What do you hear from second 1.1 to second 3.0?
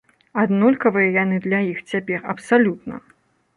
яны для іх цяпер абсалютна.